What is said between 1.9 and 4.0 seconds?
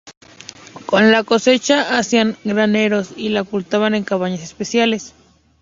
hacían graneros y la ocultaban